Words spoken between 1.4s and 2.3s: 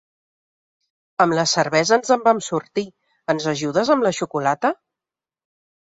la cervesa ens en